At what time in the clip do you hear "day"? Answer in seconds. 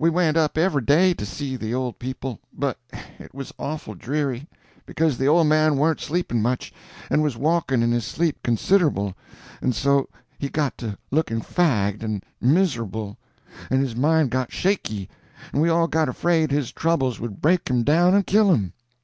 0.82-1.14